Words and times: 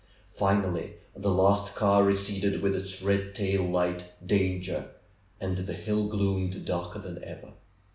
Finally 0.31 0.95
the 1.15 1.29
last 1.29 1.75
car 1.75 2.03
receded 2.03 2.63
with 2.63 2.73
its 2.75 3.03
red 3.03 3.35
tail 3.35 3.61
light 3.61 4.11
Danger 4.25 4.89
and 5.39 5.59
the 5.59 5.73
hill 5.73 6.07
gloomed 6.07 6.65
darker 6.65 6.97
than 6.97 7.23
ever. 7.23 7.53